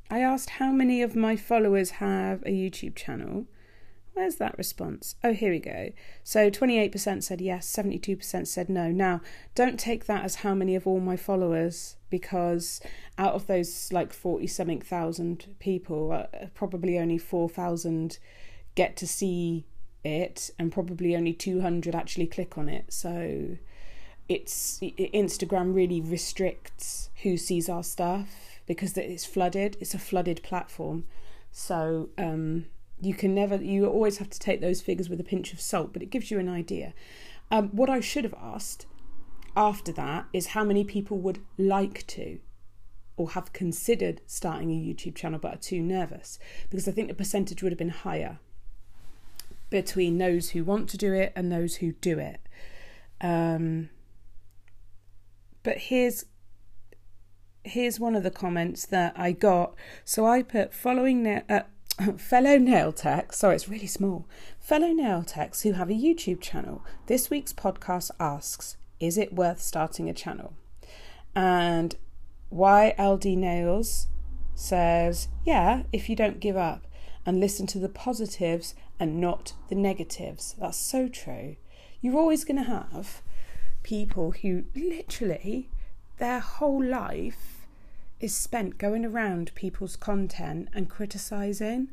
I 0.09 0.19
asked 0.21 0.49
how 0.61 0.71
many 0.71 1.03
of 1.03 1.15
my 1.15 1.35
followers 1.35 1.91
have 2.01 2.41
a 2.41 2.49
YouTube 2.49 2.95
channel. 2.95 3.45
Where's 4.15 4.37
that 4.37 4.57
response? 4.57 5.15
Oh, 5.25 5.33
here 5.33 5.51
we 5.51 5.59
go. 5.59 5.91
So 6.23 6.49
28% 6.49 7.21
said 7.21 7.41
yes, 7.41 7.69
72% 7.75 8.47
said 8.47 8.69
no. 8.69 8.89
Now, 8.89 9.19
don't 9.55 9.77
take 9.77 10.05
that 10.05 10.23
as 10.23 10.35
how 10.35 10.55
many 10.55 10.73
of 10.73 10.87
all 10.87 11.01
my 11.01 11.17
followers, 11.17 11.97
because 12.09 12.79
out 13.17 13.33
of 13.33 13.47
those 13.47 13.91
like 13.91 14.13
40 14.13 14.47
something 14.47 14.79
thousand 14.79 15.47
people, 15.59 16.13
uh, 16.13 16.47
probably 16.53 16.97
only 16.97 17.17
4,000 17.17 18.17
get 18.75 18.95
to 18.95 19.05
see 19.05 19.65
it, 20.05 20.49
and 20.57 20.71
probably 20.71 21.13
only 21.13 21.33
200 21.33 21.93
actually 21.93 22.27
click 22.27 22.57
on 22.57 22.69
it. 22.69 22.93
So 22.93 23.57
it's 24.29 24.79
Instagram 24.79 25.75
really 25.75 25.99
restricts 25.99 27.09
who 27.23 27.35
sees 27.35 27.67
our 27.67 27.83
stuff 27.83 28.61
because 28.65 28.97
it's 28.97 29.25
flooded. 29.25 29.75
It's 29.81 29.93
a 29.93 29.99
flooded 29.99 30.41
platform, 30.41 31.03
so 31.51 32.07
um, 32.17 32.67
you 33.01 33.13
can 33.13 33.35
never. 33.35 33.55
You 33.55 33.87
always 33.87 34.17
have 34.17 34.29
to 34.29 34.39
take 34.39 34.61
those 34.61 34.81
figures 34.81 35.09
with 35.09 35.19
a 35.19 35.23
pinch 35.23 35.53
of 35.53 35.61
salt, 35.61 35.93
but 35.93 36.01
it 36.01 36.09
gives 36.09 36.31
you 36.31 36.39
an 36.39 36.49
idea. 36.49 36.93
Um, 37.51 37.69
what 37.69 37.89
I 37.89 37.99
should 37.99 38.23
have 38.23 38.35
asked 38.41 38.85
after 39.55 39.91
that 39.93 40.25
is 40.33 40.47
how 40.47 40.63
many 40.63 40.83
people 40.83 41.17
would 41.19 41.39
like 41.57 42.05
to 42.07 42.39
or 43.17 43.31
have 43.31 43.53
considered 43.53 44.21
starting 44.25 44.71
a 44.71 44.73
YouTube 44.73 45.15
channel 45.15 45.39
but 45.39 45.53
are 45.53 45.57
too 45.57 45.81
nervous 45.81 46.37
because 46.69 46.87
I 46.87 46.91
think 46.91 47.07
the 47.07 47.13
percentage 47.13 47.63
would 47.63 47.71
have 47.71 47.79
been 47.79 47.89
higher 47.89 48.39
between 49.69 50.17
those 50.17 50.49
who 50.49 50.63
want 50.63 50.89
to 50.89 50.97
do 50.97 51.13
it 51.13 51.31
and 51.35 51.51
those 51.51 51.75
who 51.75 51.93
do 51.93 52.19
it. 52.19 52.41
Um, 53.21 53.89
but 55.63 55.77
here's 55.77 56.25
here's 57.63 57.99
one 57.99 58.15
of 58.15 58.21
the 58.21 58.31
comments 58.31 58.85
that 58.85 59.13
I 59.17 59.31
got. 59.31 59.73
So 60.03 60.25
I 60.27 60.43
put 60.43 60.73
following 60.73 61.23
na- 61.23 61.41
uh, 61.49 61.61
fellow 62.17 62.57
nail 62.57 62.91
techs. 62.91 63.37
Sorry, 63.37 63.55
it's 63.55 63.69
really 63.69 63.87
small. 63.87 64.27
Fellow 64.59 64.91
nail 64.91 65.23
techs 65.23 65.61
who 65.61 65.73
have 65.73 65.89
a 65.89 65.93
YouTube 65.93 66.41
channel. 66.41 66.83
This 67.07 67.29
week's 67.29 67.53
podcast 67.53 68.11
asks, 68.19 68.75
"Is 68.99 69.17
it 69.17 69.33
worth 69.33 69.61
starting 69.61 70.09
a 70.09 70.13
channel?" 70.13 70.53
And 71.35 71.95
YLD 72.51 73.37
Nails 73.37 74.07
says, 74.55 75.29
"Yeah, 75.45 75.83
if 75.93 76.09
you 76.09 76.15
don't 76.15 76.41
give 76.41 76.57
up 76.57 76.85
and 77.25 77.39
listen 77.39 77.65
to 77.67 77.79
the 77.79 77.89
positives 77.89 78.75
and 78.99 79.21
not 79.21 79.53
the 79.69 79.75
negatives." 79.75 80.55
That's 80.59 80.77
so 80.77 81.07
true. 81.07 81.55
You're 82.01 82.17
always 82.17 82.43
going 82.43 82.57
to 82.57 82.71
have 82.71 83.21
people 83.83 84.31
who 84.31 84.65
literally 84.75 85.69
their 86.17 86.39
whole 86.39 86.83
life 86.83 87.64
is 88.19 88.33
spent 88.35 88.77
going 88.77 89.05
around 89.05 89.53
people's 89.55 89.95
content 89.95 90.69
and 90.73 90.89
criticizing 90.89 91.89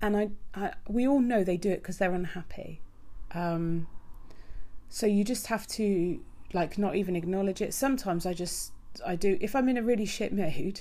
and 0.00 0.16
I, 0.16 0.30
I 0.54 0.72
we 0.88 1.06
all 1.06 1.20
know 1.20 1.44
they 1.44 1.56
do 1.56 1.70
it 1.70 1.82
because 1.82 1.98
they're 1.98 2.14
unhappy. 2.14 2.80
Um, 3.32 3.88
so 4.88 5.06
you 5.06 5.24
just 5.24 5.48
have 5.48 5.66
to 5.68 6.20
like 6.52 6.78
not 6.78 6.96
even 6.96 7.16
acknowledge 7.16 7.60
it. 7.60 7.74
Sometimes 7.74 8.24
i 8.24 8.32
just 8.32 8.72
i 9.06 9.14
do 9.14 9.36
if 9.40 9.54
i'm 9.54 9.68
in 9.68 9.76
a 9.76 9.82
really 9.82 10.06
shit 10.06 10.32
mood 10.32 10.80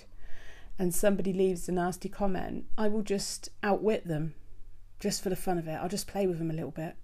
and 0.79 0.93
somebody 0.95 1.33
leaves 1.33 1.67
a 1.69 1.71
nasty 1.71 2.09
comment 2.09 2.65
i 2.77 2.87
will 2.87 3.03
just 3.03 3.49
outwit 3.61 4.07
them 4.07 4.33
just 4.99 5.21
for 5.21 5.29
the 5.29 5.35
fun 5.35 5.57
of 5.57 5.67
it. 5.67 5.73
I'll 5.73 5.89
just 5.89 6.07
play 6.07 6.25
with 6.25 6.39
them 6.39 6.49
a 6.49 6.53
little 6.53 6.71
bit 6.71 6.95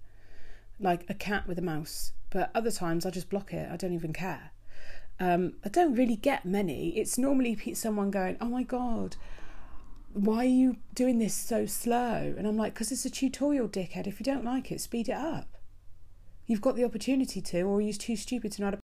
like 0.80 1.04
a 1.08 1.14
cat 1.14 1.46
with 1.46 1.58
a 1.58 1.62
mouse. 1.62 2.12
But 2.30 2.50
other 2.54 2.70
times 2.70 3.06
i 3.06 3.10
just 3.10 3.30
block 3.30 3.52
it. 3.52 3.70
I 3.70 3.76
don't 3.76 3.92
even 3.92 4.12
care 4.12 4.50
um, 5.20 5.54
I 5.64 5.68
don't 5.68 5.94
really 5.94 6.16
get 6.16 6.44
many. 6.44 6.90
It's 6.98 7.16
normally 7.16 7.74
someone 7.74 8.10
going, 8.10 8.36
"Oh 8.40 8.48
my 8.48 8.62
god, 8.62 9.16
why 10.12 10.38
are 10.38 10.44
you 10.44 10.76
doing 10.94 11.18
this 11.18 11.34
so 11.34 11.66
slow?" 11.66 12.34
And 12.36 12.46
I'm 12.46 12.56
like, 12.56 12.74
"Because 12.74 12.90
it's 12.90 13.04
a 13.04 13.10
tutorial, 13.10 13.68
dickhead. 13.68 14.06
If 14.06 14.18
you 14.18 14.24
don't 14.24 14.44
like 14.44 14.72
it, 14.72 14.80
speed 14.80 15.08
it 15.08 15.16
up. 15.16 15.48
You've 16.46 16.60
got 16.60 16.76
the 16.76 16.84
opportunity 16.84 17.40
to, 17.40 17.62
or 17.62 17.80
you're 17.80 17.92
too 17.94 18.16
stupid 18.16 18.52
to 18.52 18.62
know." 18.62 18.66
How 18.66 18.70
to... 18.72 18.78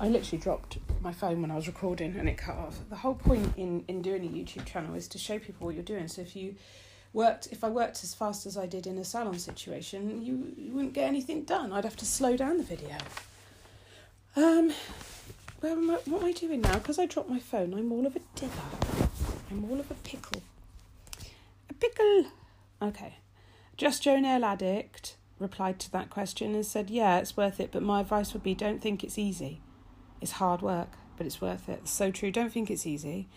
I 0.00 0.08
literally 0.08 0.42
dropped 0.42 0.78
my 1.02 1.12
phone 1.12 1.42
when 1.42 1.50
I 1.50 1.56
was 1.56 1.66
recording 1.66 2.16
and 2.16 2.26
it 2.26 2.38
cut 2.38 2.56
off. 2.56 2.78
The 2.88 2.96
whole 2.96 3.14
point 3.14 3.52
in 3.58 3.84
in 3.86 4.00
doing 4.00 4.24
a 4.24 4.28
YouTube 4.28 4.64
channel 4.64 4.94
is 4.94 5.06
to 5.08 5.18
show 5.18 5.38
people 5.38 5.66
what 5.66 5.74
you're 5.74 5.84
doing. 5.84 6.08
So 6.08 6.22
if 6.22 6.34
you 6.34 6.54
worked 7.12 7.48
if 7.52 7.62
I 7.62 7.68
worked 7.68 8.02
as 8.02 8.14
fast 8.14 8.46
as 8.46 8.56
I 8.56 8.64
did 8.64 8.86
in 8.86 8.96
a 8.96 9.04
salon 9.04 9.38
situation, 9.38 10.22
you, 10.22 10.54
you 10.56 10.72
wouldn't 10.72 10.94
get 10.94 11.06
anything 11.06 11.44
done. 11.44 11.70
I'd 11.70 11.84
have 11.84 11.96
to 11.98 12.06
slow 12.06 12.34
down 12.34 12.56
the 12.56 12.64
video. 12.64 12.96
Um, 14.36 14.72
where 15.60 15.72
am 15.72 15.90
I, 15.90 15.94
what 16.06 16.22
am 16.22 16.28
I 16.28 16.32
doing 16.32 16.60
now? 16.60 16.74
Because 16.74 16.98
I 16.98 17.06
dropped 17.06 17.28
my 17.28 17.38
phone, 17.38 17.74
I'm 17.74 17.92
all 17.92 18.06
of 18.06 18.16
a 18.16 18.20
dither. 18.34 18.52
I'm 19.50 19.70
all 19.70 19.80
of 19.80 19.90
a 19.90 19.94
pickle. 19.94 20.42
A 21.68 21.74
pickle! 21.74 22.26
Okay. 22.80 23.16
Just 23.76 24.02
Joe 24.02 24.18
Nail 24.18 24.44
Addict 24.44 25.16
replied 25.38 25.78
to 25.80 25.92
that 25.92 26.10
question 26.10 26.54
and 26.54 26.64
said, 26.64 26.90
Yeah, 26.90 27.18
it's 27.18 27.36
worth 27.36 27.60
it, 27.60 27.70
but 27.72 27.82
my 27.82 28.00
advice 28.00 28.32
would 28.32 28.42
be 28.42 28.54
don't 28.54 28.80
think 28.80 29.02
it's 29.02 29.18
easy. 29.18 29.60
It's 30.20 30.32
hard 30.32 30.62
work, 30.62 30.92
but 31.16 31.26
it's 31.26 31.40
worth 31.40 31.68
it. 31.68 31.88
So 31.88 32.10
true. 32.10 32.30
Don't 32.30 32.52
think 32.52 32.70
it's 32.70 32.86
easy. 32.86 33.28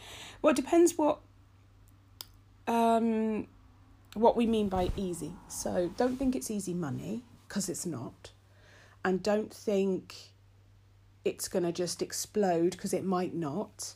Well, 0.41 0.51
it 0.51 0.57
depends 0.57 0.97
what 0.97 1.19
um 2.67 3.47
what 4.13 4.37
we 4.37 4.45
mean 4.45 4.69
by 4.69 4.91
easy. 4.95 5.33
So 5.47 5.91
don't 5.97 6.17
think 6.17 6.35
it's 6.35 6.51
easy 6.51 6.73
money, 6.73 7.23
because 7.47 7.69
it's 7.69 7.85
not. 7.85 8.31
And 9.03 9.23
don't 9.23 9.53
think 9.53 10.32
it's 11.25 11.47
going 11.47 11.63
to 11.63 11.71
just 11.71 12.01
explode 12.01 12.71
because 12.71 12.93
it 12.93 13.03
might 13.03 13.33
not. 13.33 13.95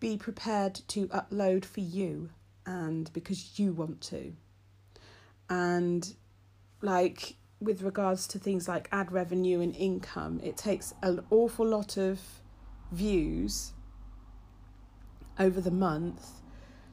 Be 0.00 0.16
prepared 0.16 0.74
to 0.88 1.06
upload 1.08 1.64
for 1.64 1.80
you 1.80 2.30
and 2.66 3.12
because 3.12 3.58
you 3.58 3.72
want 3.72 4.00
to. 4.02 4.32
And 5.48 6.14
like 6.80 7.36
with 7.60 7.82
regards 7.82 8.26
to 8.28 8.38
things 8.38 8.66
like 8.66 8.88
ad 8.90 9.12
revenue 9.12 9.60
and 9.60 9.74
income, 9.76 10.40
it 10.42 10.56
takes 10.56 10.92
an 11.02 11.24
awful 11.30 11.66
lot 11.66 11.96
of 11.96 12.20
views 12.90 13.72
over 15.38 15.60
the 15.60 15.70
month 15.70 16.42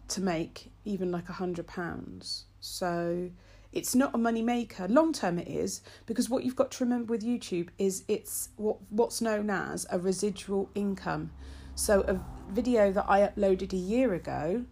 to 0.09 0.21
make 0.21 0.71
even 0.85 1.11
like 1.11 1.29
a 1.29 1.33
hundred 1.33 1.67
pounds. 1.67 2.45
So 2.59 3.31
it's 3.71 3.93
not 3.93 4.15
a 4.15 4.17
money 4.17 4.41
maker. 4.41 4.87
Long 4.87 5.13
term, 5.13 5.37
it 5.37 5.47
is 5.47 5.81
because 6.05 6.29
what 6.29 6.43
you've 6.43 6.55
got 6.55 6.71
to 6.71 6.83
remember 6.83 7.11
with 7.11 7.23
YouTube 7.23 7.69
is 7.77 8.03
it's 8.07 8.49
what 8.55 8.77
what's 8.89 9.21
known 9.21 9.49
as 9.49 9.85
a 9.91 9.99
residual 9.99 10.69
income. 10.73 11.31
So 11.75 12.01
a 12.01 12.19
video 12.51 12.91
that 12.91 13.05
I 13.07 13.21
uploaded 13.21 13.73
a 13.73 13.77
year 13.77 14.13
ago 14.13 14.65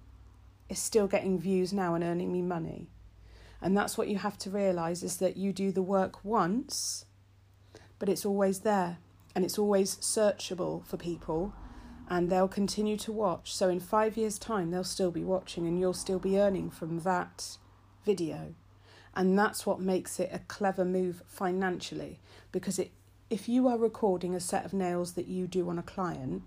is 0.67 0.79
still 0.79 1.07
getting 1.07 1.39
views 1.39 1.71
now 1.71 1.93
and 1.93 2.03
earning 2.03 2.33
me 2.33 2.41
money. 2.41 2.87
And 3.61 3.77
that's 3.77 3.97
what 3.97 4.07
you 4.07 4.17
have 4.17 4.37
to 4.39 4.49
realize 4.49 5.03
is 5.03 5.17
that 5.17 5.37
you 5.37 5.53
do 5.53 5.71
the 5.71 5.81
work 5.81 6.23
once, 6.25 7.05
but 7.97 8.09
it's 8.09 8.25
always 8.25 8.59
there 8.59 8.97
and 9.33 9.45
it's 9.45 9.57
always 9.57 9.95
searchable 9.97 10.85
for 10.85 10.97
people 10.97 11.53
and 12.09 12.29
they'll 12.29 12.47
continue 12.47 12.97
to 12.97 13.11
watch. 13.11 13.53
So 13.53 13.69
in 13.69 13.79
5 13.79 14.17
years 14.17 14.37
time 14.37 14.71
they'll 14.71 14.83
still 14.83 15.11
be 15.11 15.23
watching 15.23 15.65
and 15.67 15.79
you'll 15.79 15.93
still 15.93 16.19
be 16.19 16.39
earning 16.39 16.69
from 16.69 16.99
that 16.99 17.57
video. 18.03 18.53
And 19.17 19.37
that's 19.37 19.65
what 19.65 19.81
makes 19.81 20.19
it 20.19 20.29
a 20.31 20.39
clever 20.39 20.85
move 20.85 21.23
financially 21.27 22.19
because 22.51 22.77
it 22.77 22.91
if 23.29 23.49
you 23.49 23.67
are 23.67 23.77
recording 23.77 24.35
a 24.35 24.39
set 24.39 24.63
of 24.63 24.73
nails 24.73 25.13
that 25.13 25.27
you 25.27 25.47
do 25.47 25.67
on 25.69 25.77
a 25.77 25.83
client, 25.83 26.43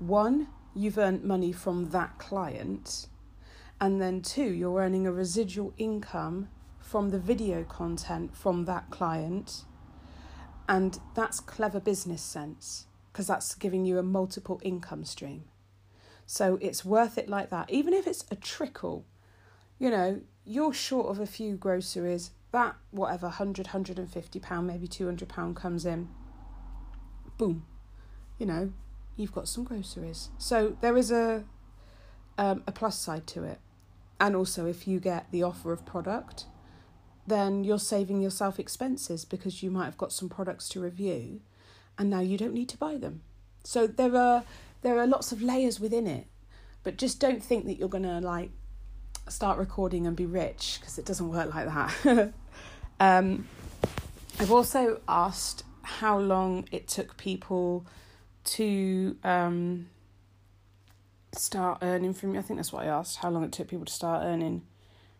one, 0.00 0.48
you've 0.74 0.98
earned 0.98 1.22
money 1.22 1.52
from 1.52 1.90
that 1.90 2.18
client, 2.18 3.06
and 3.80 4.00
then 4.00 4.20
two, 4.22 4.42
you're 4.42 4.80
earning 4.80 5.06
a 5.06 5.12
residual 5.12 5.72
income 5.78 6.48
from 6.80 7.10
the 7.10 7.18
video 7.18 7.62
content 7.62 8.34
from 8.36 8.64
that 8.64 8.90
client. 8.90 9.64
And 10.68 10.98
that's 11.14 11.38
clever 11.38 11.78
business 11.78 12.22
sense 12.22 12.86
because 13.12 13.28
that's 13.28 13.54
giving 13.54 13.84
you 13.84 13.98
a 13.98 14.02
multiple 14.02 14.60
income 14.64 15.04
stream. 15.04 15.44
So 16.26 16.58
it's 16.60 16.84
worth 16.84 17.16
it 17.16 17.28
like 17.28 17.50
that, 17.50 17.70
even 17.70 17.94
if 17.94 18.06
it's 18.06 18.24
a 18.30 18.36
trickle. 18.36 19.04
You 19.78 19.90
know, 19.90 20.20
you're 20.48 20.72
short 20.72 21.08
of 21.08 21.20
a 21.20 21.26
few 21.26 21.56
groceries, 21.56 22.30
that 22.52 22.74
whatever 22.90 23.26
100, 23.26 23.66
150 23.66 24.40
pound, 24.40 24.66
maybe 24.66 24.86
200 24.86 25.28
pound 25.28 25.56
comes 25.56 25.84
in. 25.84 26.08
Boom. 27.36 27.66
You 28.38 28.46
know, 28.46 28.72
you've 29.16 29.32
got 29.32 29.48
some 29.48 29.64
groceries. 29.64 30.30
So 30.38 30.76
there 30.80 30.96
is 30.96 31.10
a 31.10 31.44
um, 32.38 32.62
a 32.66 32.72
plus 32.72 32.98
side 32.98 33.26
to 33.28 33.44
it. 33.44 33.58
And 34.20 34.34
also 34.34 34.66
if 34.66 34.88
you 34.88 35.00
get 35.00 35.30
the 35.30 35.42
offer 35.42 35.72
of 35.72 35.84
product, 35.84 36.46
then 37.26 37.64
you're 37.64 37.78
saving 37.78 38.20
yourself 38.20 38.58
expenses 38.58 39.24
because 39.24 39.62
you 39.62 39.70
might 39.70 39.84
have 39.84 39.98
got 39.98 40.12
some 40.12 40.28
products 40.28 40.68
to 40.70 40.80
review 40.80 41.40
and 41.98 42.08
now 42.08 42.20
you 42.20 42.38
don't 42.38 42.54
need 42.54 42.68
to 42.70 42.76
buy 42.76 42.96
them. 42.96 43.22
So 43.64 43.86
there 43.86 44.16
are 44.16 44.44
there 44.82 44.98
are 44.98 45.06
lots 45.06 45.32
of 45.32 45.42
layers 45.42 45.80
within 45.80 46.06
it 46.06 46.28
But 46.84 46.96
just 46.96 47.18
don't 47.20 47.42
think 47.42 47.66
that 47.66 47.74
you're 47.74 47.88
gonna 47.88 48.20
like 48.20 48.50
start 49.32 49.58
recording 49.58 50.06
and 50.06 50.16
be 50.16 50.26
rich 50.26 50.78
because 50.80 50.98
it 50.98 51.04
doesn't 51.04 51.28
work 51.28 51.54
like 51.54 51.66
that. 51.66 52.32
um, 53.00 53.46
I've 54.38 54.52
also 54.52 55.00
asked 55.08 55.64
how 55.82 56.18
long 56.18 56.68
it 56.70 56.86
took 56.88 57.16
people 57.16 57.86
to 58.44 59.16
um, 59.24 59.88
start 61.32 61.78
earning 61.82 62.14
from. 62.14 62.36
I 62.36 62.42
think 62.42 62.58
that's 62.58 62.72
what 62.72 62.84
I 62.84 62.88
asked. 62.88 63.18
How 63.18 63.30
long 63.30 63.44
it 63.44 63.52
took 63.52 63.68
people 63.68 63.86
to 63.86 63.92
start 63.92 64.24
earning 64.24 64.62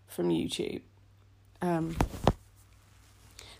from 0.07 0.31
YouTube. 0.31 0.81
Um, 1.61 1.97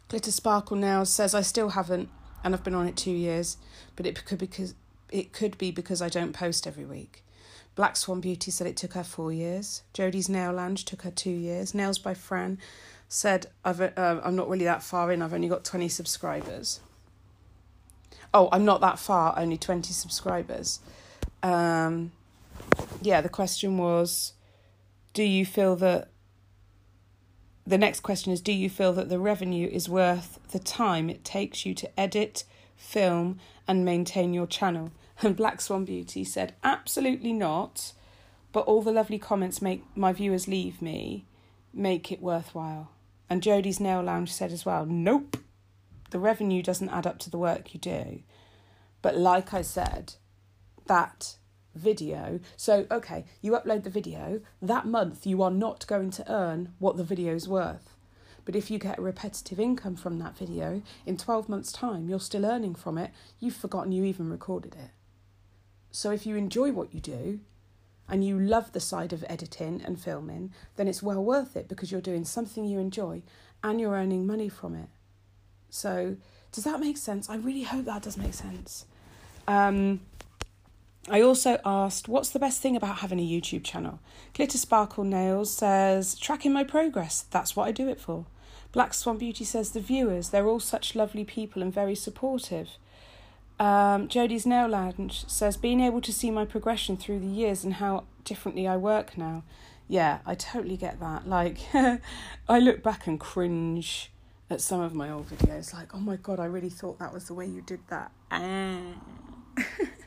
Glitter 0.09 0.33
Sparkle 0.33 0.77
now 0.77 1.05
says 1.05 1.35
I 1.35 1.43
still 1.43 1.71
haven't, 1.71 2.09
and 2.43 2.55
I've 2.55 2.65
been 2.65 2.75
on 2.75 2.89
it 2.89 2.97
two 2.97 3.11
years, 3.11 3.59
but 3.97 4.07
it 4.07 4.25
could 4.25 4.39
because 4.39 4.75
it 5.11 5.33
could 5.33 5.57
be 5.59 5.71
because 5.71 6.03
I 6.03 6.09
don't 6.09 6.33
post 6.33 6.67
every 6.67 6.85
week. 6.85 7.23
Black 7.79 7.97
Swan 7.97 8.21
Beauty 8.21 8.51
said 8.51 8.67
it 8.67 8.77
took 8.77 8.95
her 8.95 9.05
four 9.05 9.33
years. 9.33 9.85
Jodie's 9.95 10.29
Nail 10.29 10.53
Lounge 10.53 10.85
took 10.85 11.03
her 11.03 11.13
two 11.13 11.31
years. 11.31 11.77
Nails 11.77 11.97
by 11.97 12.13
Fran 12.13 12.59
said 13.09 13.47
I've 13.65 13.81
uh, 13.81 14.21
I'm 14.25 14.35
not 14.35 14.49
really 14.49 14.65
that 14.65 14.83
far 14.83 15.13
in. 15.13 15.23
I've 15.23 15.33
only 15.33 15.47
got 15.47 15.65
twenty 15.65 15.89
subscribers. 15.89 16.81
Oh, 18.35 18.49
I'm 18.51 18.65
not 18.65 18.81
that 18.81 18.99
far. 18.99 19.33
Only 19.39 19.57
twenty 19.57 19.93
subscribers. 19.93 20.81
Um, 21.41 22.11
yeah, 23.01 23.21
the 23.21 23.29
question 23.29 23.79
was, 23.79 24.33
do 25.13 25.23
you 25.23 25.47
feel 25.47 25.77
that 25.77 26.09
the 27.65 27.79
next 27.79 28.01
question 28.01 28.33
is 28.33 28.41
Do 28.41 28.53
you 28.53 28.69
feel 28.69 28.93
that 28.95 29.09
the 29.09 29.21
revenue 29.21 29.69
is 29.69 29.89
worth 29.89 30.41
the 30.51 30.59
time 30.59 31.09
it 31.09 31.23
takes 31.23 31.65
you 31.65 31.75
to 31.75 32.01
edit, 32.01 32.43
film, 32.75 33.39
and 33.69 33.85
maintain 33.85 34.35
your 34.35 34.49
channel? 34.49 34.91
And 35.23 35.37
Black 35.37 35.61
Swan 35.61 35.85
Beauty 35.85 36.23
said, 36.23 36.55
Absolutely 36.63 37.33
not, 37.33 37.93
but 38.53 38.61
all 38.67 38.83
the 38.83 38.93
lovely 38.93 39.19
comments 39.19 39.61
make 39.61 39.85
my 39.97 40.13
viewers 40.13 40.47
leave 40.47 40.81
me 40.81 41.27
make 41.73 42.11
it 42.13 42.23
worthwhile. 42.23 42.91
And 43.31 43.43
Jodie's 43.43 43.81
Nail 43.81 44.03
Lounge 44.03 44.33
said 44.33 44.53
as 44.53 44.65
well, 44.65 44.87
Nope, 44.87 45.37
the 46.11 46.19
revenue 46.19 46.63
doesn't 46.63 46.89
add 46.89 47.07
up 47.07 47.19
to 47.21 47.31
the 47.31 47.39
work 47.39 47.75
you 47.75 47.81
do. 47.81 48.23
But 49.03 49.17
like 49.17 49.55
I 49.55 49.63
said, 49.63 50.15
that 50.87 51.37
video. 51.75 52.41
So, 52.57 52.87
okay, 52.91 53.25
you 53.41 53.53
upload 53.53 53.85
the 53.85 53.91
video, 53.91 54.41
that 54.61 54.87
month 54.87 55.27
you 55.27 55.43
are 55.43 55.51
not 55.51 55.87
going 55.87 56.11
to 56.13 56.33
earn 56.33 56.73
what 56.79 56.97
the 56.97 57.05
video 57.05 57.35
is 57.35 57.49
worth. 57.49 57.95
But 58.45 58.57
if 58.57 58.71
you 58.71 58.79
get 58.79 58.99
a 58.99 59.03
repetitive 59.03 59.61
income 59.61 59.95
from 59.95 60.19
that 60.19 60.37
video, 60.37 60.83
in 61.05 61.19
12 61.19 61.49
months' 61.49 61.71
time, 61.71 62.09
you're 62.09 62.19
still 62.19 62.47
earning 62.47 62.75
from 62.75 62.97
it. 62.97 63.11
You've 63.39 63.55
forgotten 63.55 63.93
you 63.93 64.05
even 64.05 64.31
recorded 64.31 64.75
it. 64.75 64.91
So, 65.91 66.11
if 66.11 66.27
you 66.27 66.37
enjoy 66.37 66.73
what 66.73 66.95
you 66.95 67.01
do 67.01 67.41
and 68.09 68.25
you 68.25 68.39
love 68.39 68.73
the 68.73 68.81
side 68.81 69.13
of 69.13 69.25
editing 69.29 69.83
and 69.85 70.01
filming, 70.01 70.53
then 70.77 70.89
it's 70.89 71.03
well 71.03 71.23
worth 71.23 71.57
it 71.57 71.69
because 71.69 71.91
you're 71.93 72.01
doing 72.01 72.25
something 72.25 72.65
you 72.65 72.79
enjoy 72.79 73.23
and 73.63 73.81
you're 73.81 73.95
earning 73.95 74.27
money 74.27 74.49
from 74.49 74.75
it. 74.75 74.89
So, 75.71 76.17
does 76.53 76.65
that 76.65 76.81
make 76.81 76.97
sense? 76.97 77.29
I 77.29 77.37
really 77.37 77.63
hope 77.63 77.85
that 77.85 78.03
does 78.03 78.17
make 78.17 78.35
sense. 78.35 78.87
Um, 79.47 80.01
I 81.11 81.23
also 81.23 81.59
asked, 81.65 82.09
what's 82.09 82.31
the 82.31 82.39
best 82.39 82.61
thing 82.61 82.77
about 82.77 82.99
having 82.99 83.19
a 83.19 83.29
YouTube 83.29 83.65
channel? 83.65 84.01
Glitter 84.35 84.59
Sparkle 84.59 85.05
Nails 85.05 85.53
says, 85.53 86.15
tracking 86.15 86.53
my 86.53 86.65
progress. 86.65 87.25
That's 87.31 87.57
what 87.57 87.67
I 87.67 87.73
do 87.73 87.89
it 87.89 88.01
for. 88.01 88.27
Black 88.73 88.93
Swan 88.93 89.17
Beauty 89.17 89.45
says, 89.45 89.71
the 89.71 89.81
viewers, 89.81 90.29
they're 90.29 90.47
all 90.47 90.61
such 90.61 90.95
lovely 90.95 91.25
people 91.25 91.63
and 91.63 91.73
very 91.73 91.95
supportive. 91.95 92.77
Um, 93.59 94.09
Jodie's 94.09 94.47
Nail 94.47 94.69
Lounge 94.69 95.29
says, 95.29 95.57
being 95.57 95.81
able 95.81 96.01
to 96.03 96.13
see 96.13 96.31
my 96.31 96.45
progression 96.45 96.97
through 96.97 97.19
the 97.21 97.27
years 97.27 97.65
and 97.65 97.75
how 97.75 98.05
differently 98.25 98.69
I 98.69 98.77
work 98.77 99.19
now. 99.19 99.43
Yeah, 99.89 100.19
I 100.27 100.35
totally 100.35 100.77
get 100.77 101.01
that. 101.01 101.29
Like, 101.29 101.59
I 101.75 102.59
look 102.59 102.83
back 102.83 103.07
and 103.07 103.19
cringe 103.19 104.13
at 104.51 104.61
some 104.61 104.81
of 104.81 104.95
my 104.95 105.11
old 105.11 105.29
videos, 105.29 105.75
like, 105.75 105.95
oh 105.95 106.01
my 106.01 106.17
god, 106.17 106.41
I 106.41 106.45
really 106.45 106.71
thought 106.71 106.99
that 107.01 107.13
was 107.13 107.25
the 107.25 107.35
way 107.35 107.47
you 107.47 107.61
did 107.63 107.81
that. 107.89 108.13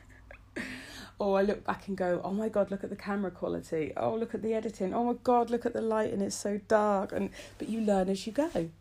Or 1.21 1.37
I 1.37 1.43
look 1.43 1.63
back 1.63 1.87
and 1.87 1.95
go, 1.95 2.19
oh 2.23 2.31
my 2.31 2.49
god, 2.49 2.71
look 2.71 2.83
at 2.83 2.89
the 2.89 2.95
camera 2.95 3.29
quality. 3.29 3.93
Oh, 3.95 4.15
look 4.15 4.33
at 4.33 4.41
the 4.41 4.55
editing. 4.55 4.91
Oh 4.91 5.03
my 5.03 5.13
god, 5.23 5.51
look 5.51 5.67
at 5.67 5.73
the 5.73 5.81
light 5.81 6.11
and 6.11 6.19
it's 6.19 6.35
so 6.35 6.59
dark. 6.67 7.11
And 7.11 7.29
but 7.59 7.69
you 7.69 7.79
learn 7.79 8.09
as 8.09 8.25
you 8.25 8.33
go. 8.33 8.71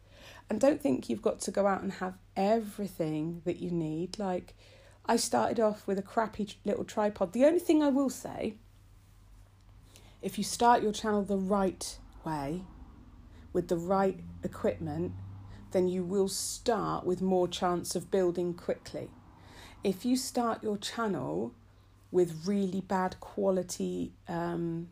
And 0.51 0.61
don't 0.61 0.83
think 0.83 1.09
you've 1.09 1.23
got 1.23 1.41
to 1.43 1.51
go 1.51 1.67
out 1.67 1.83
and 1.83 1.93
have 1.93 2.19
everything 2.37 3.41
that 3.45 3.61
you 3.61 3.71
need. 3.71 4.19
Like 4.19 4.55
I 5.07 5.17
started 5.17 5.61
off 5.61 5.87
with 5.87 5.99
a 5.99 6.03
crappy 6.03 6.49
little 6.65 6.85
tripod. 6.85 7.33
The 7.33 7.45
only 7.47 7.61
thing 7.61 7.83
I 7.83 7.89
will 7.89 8.11
say, 8.11 8.57
if 10.21 10.37
you 10.37 10.45
start 10.45 10.83
your 10.83 10.93
channel 10.93 11.23
the 11.23 11.39
right 11.39 11.97
way, 12.25 12.65
with 13.53 13.69
the 13.69 13.77
right 13.77 14.21
equipment, 14.43 15.13
then 15.73 15.89
you 15.89 16.05
will 16.05 16.29
start 16.29 17.05
with 17.05 17.23
more 17.23 17.49
chance 17.49 17.95
of 17.95 18.11
building 18.11 18.55
quickly. 18.55 19.11
If 19.83 20.05
you 20.05 20.17
start 20.17 20.63
your 20.63 20.77
channel 20.77 21.55
with 22.11 22.47
really 22.47 22.81
bad 22.81 23.19
quality 23.21 24.13
um, 24.29 24.89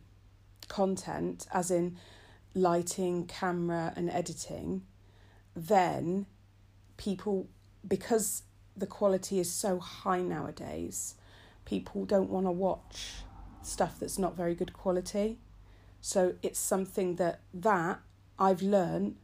content, 0.69 1.47
as 1.53 1.71
in 1.71 1.97
lighting, 2.55 3.27
camera, 3.27 3.93
and 3.97 4.09
editing, 4.11 4.83
then 5.67 6.27
people, 6.97 7.49
because 7.87 8.43
the 8.77 8.87
quality 8.87 9.39
is 9.41 9.51
so 9.51 9.79
high 9.79 10.21
nowadays, 10.21 11.15
people 11.65 12.05
don't 12.05 12.31
want 12.31 12.47
to 12.47 12.53
watch 12.53 13.17
stuff 13.63 13.99
that's 14.01 14.19
not 14.19 14.37
very 14.37 14.55
good 14.55 14.73
quality. 14.73 15.39
So 16.01 16.35
it's 16.43 16.59
something 16.59 17.17
that 17.17 17.41
that 17.53 18.01
I've 18.39 18.63
learned 18.63 19.17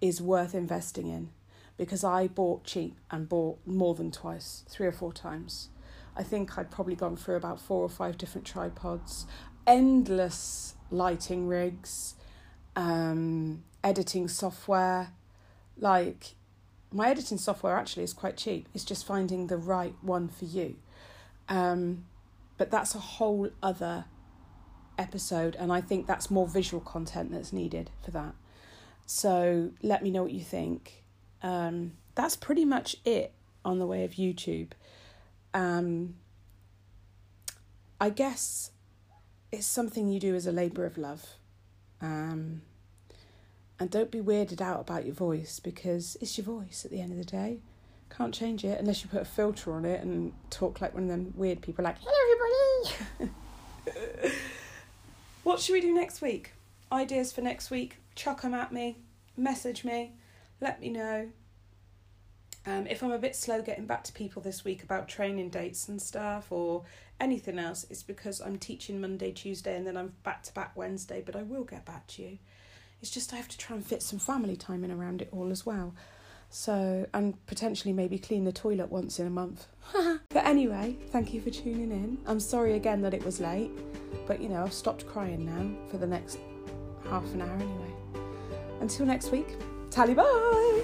is 0.00 0.20
worth 0.20 0.54
investing 0.54 1.08
in 1.08 1.30
because 1.76 2.02
I 2.02 2.26
bought 2.26 2.64
cheap 2.64 2.96
and 3.10 3.28
bought 3.28 3.58
more 3.64 3.94
than 3.94 4.10
twice, 4.10 4.64
three 4.68 4.86
or 4.86 4.92
four 4.92 5.12
times. 5.12 5.68
I 6.16 6.24
think 6.24 6.58
I'd 6.58 6.70
probably 6.70 6.96
gone 6.96 7.16
through 7.16 7.36
about 7.36 7.60
four 7.60 7.82
or 7.82 7.88
five 7.88 8.18
different 8.18 8.46
tripods, 8.46 9.26
endless 9.66 10.74
lighting 10.90 11.46
rigs, 11.46 12.14
um, 12.74 13.62
editing 13.84 14.26
software. 14.26 15.12
Like, 15.78 16.34
my 16.92 17.08
editing 17.08 17.38
software 17.38 17.76
actually 17.76 18.04
is 18.04 18.12
quite 18.12 18.36
cheap. 18.36 18.68
It's 18.74 18.84
just 18.84 19.06
finding 19.06 19.46
the 19.46 19.56
right 19.56 19.94
one 20.02 20.28
for 20.28 20.44
you. 20.44 20.76
Um, 21.48 22.06
but 22.56 22.70
that's 22.70 22.94
a 22.94 22.98
whole 22.98 23.50
other 23.62 24.06
episode, 24.98 25.54
and 25.56 25.72
I 25.72 25.80
think 25.80 26.06
that's 26.06 26.30
more 26.30 26.48
visual 26.48 26.80
content 26.80 27.30
that's 27.30 27.52
needed 27.52 27.90
for 28.04 28.10
that. 28.10 28.34
So 29.06 29.70
let 29.82 30.02
me 30.02 30.10
know 30.10 30.22
what 30.22 30.32
you 30.32 30.42
think. 30.42 31.04
Um, 31.42 31.92
that's 32.14 32.36
pretty 32.36 32.64
much 32.64 32.96
it 33.04 33.32
on 33.64 33.78
the 33.78 33.86
way 33.86 34.04
of 34.04 34.12
YouTube 34.12 34.72
um, 35.54 36.14
I 38.00 38.10
guess 38.10 38.70
it's 39.50 39.66
something 39.66 40.08
you 40.08 40.20
do 40.20 40.34
as 40.34 40.46
a 40.46 40.52
labour 40.52 40.84
of 40.84 40.98
love. 40.98 41.26
Um, 42.00 42.62
and 43.78 43.90
don't 43.90 44.10
be 44.10 44.20
weirded 44.20 44.60
out 44.60 44.80
about 44.80 45.04
your 45.04 45.14
voice 45.14 45.60
because 45.60 46.16
it's 46.20 46.36
your 46.36 46.44
voice 46.44 46.84
at 46.84 46.90
the 46.90 47.00
end 47.00 47.12
of 47.12 47.18
the 47.18 47.24
day. 47.24 47.60
Can't 48.10 48.34
change 48.34 48.64
it 48.64 48.80
unless 48.80 49.02
you 49.02 49.10
put 49.10 49.22
a 49.22 49.26
filter 49.26 49.72
on 49.72 49.84
it 49.84 50.02
and 50.02 50.32
talk 50.50 50.80
like 50.80 50.94
one 50.94 51.04
of 51.04 51.08
them 51.08 51.32
weird 51.36 51.60
people 51.60 51.84
like, 51.84 51.96
hello 52.00 52.92
everybody. 53.20 53.32
what 55.44 55.60
should 55.60 55.74
we 55.74 55.80
do 55.80 55.94
next 55.94 56.20
week? 56.20 56.52
Ideas 56.90 57.32
for 57.32 57.42
next 57.42 57.70
week? 57.70 57.98
Chuck 58.14 58.42
them 58.42 58.54
at 58.54 58.72
me, 58.72 58.98
message 59.36 59.84
me, 59.84 60.12
let 60.60 60.80
me 60.80 60.88
know. 60.88 61.28
Um, 62.66 62.86
if 62.86 63.02
I'm 63.02 63.12
a 63.12 63.18
bit 63.18 63.36
slow 63.36 63.62
getting 63.62 63.86
back 63.86 64.04
to 64.04 64.12
people 64.12 64.42
this 64.42 64.64
week 64.64 64.82
about 64.82 65.08
training 65.08 65.50
dates 65.50 65.88
and 65.88 66.02
stuff 66.02 66.50
or 66.50 66.82
anything 67.20 67.58
else, 67.58 67.86
it's 67.88 68.02
because 68.02 68.40
I'm 68.40 68.58
teaching 68.58 69.00
Monday, 69.00 69.32
Tuesday, 69.32 69.76
and 69.76 69.86
then 69.86 69.96
I'm 69.96 70.14
back 70.22 70.42
to 70.44 70.54
back 70.54 70.76
Wednesday, 70.76 71.22
but 71.24 71.36
I 71.36 71.44
will 71.44 71.64
get 71.64 71.84
back 71.84 72.06
to 72.08 72.22
you. 72.22 72.38
It's 73.00 73.10
just 73.10 73.32
I 73.32 73.36
have 73.36 73.48
to 73.48 73.58
try 73.58 73.76
and 73.76 73.84
fit 73.84 74.02
some 74.02 74.18
family 74.18 74.56
time 74.56 74.84
in 74.84 74.90
around 74.90 75.22
it 75.22 75.28
all 75.32 75.50
as 75.50 75.64
well. 75.64 75.94
So, 76.50 77.06
and 77.12 77.44
potentially 77.46 77.92
maybe 77.92 78.18
clean 78.18 78.44
the 78.44 78.52
toilet 78.52 78.90
once 78.90 79.18
in 79.18 79.26
a 79.26 79.30
month. 79.30 79.66
but 79.92 80.46
anyway, 80.46 80.96
thank 81.10 81.34
you 81.34 81.40
for 81.40 81.50
tuning 81.50 81.90
in. 81.90 82.18
I'm 82.26 82.40
sorry 82.40 82.74
again 82.74 83.02
that 83.02 83.12
it 83.14 83.24
was 83.24 83.38
late, 83.38 83.70
but 84.26 84.40
you 84.40 84.48
know, 84.48 84.62
I've 84.62 84.72
stopped 84.72 85.06
crying 85.06 85.44
now 85.44 85.90
for 85.90 85.98
the 85.98 86.06
next 86.06 86.38
half 87.08 87.24
an 87.34 87.42
hour 87.42 87.54
anyway. 87.54 87.92
Until 88.80 89.06
next 89.06 89.30
week, 89.30 89.56
tally 89.90 90.14
bye! 90.14 90.82